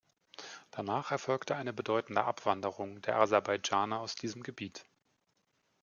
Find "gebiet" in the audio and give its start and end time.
4.41-4.87